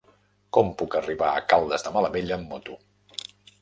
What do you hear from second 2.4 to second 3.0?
amb moto?